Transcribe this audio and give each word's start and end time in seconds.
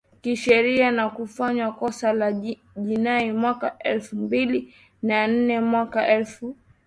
kisheria 0.21 0.91
na 0.91 1.09
kufanywa 1.09 1.71
kosa 1.71 2.13
la 2.13 2.31
jinai 2.75 3.31
mwaka 3.31 3.77
elfu 3.79 4.15
mbili 4.15 4.73
na 5.03 5.27
nne 5.27 5.59
Mwaka 5.59 6.07
elfu 6.07 6.55